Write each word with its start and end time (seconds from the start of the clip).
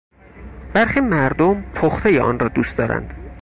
برخی 0.73 0.99
مردم 0.99 1.61
پختهی 1.61 2.19
آن 2.19 2.39
را 2.39 2.47
دوست 2.47 2.77
دارند. 2.77 3.13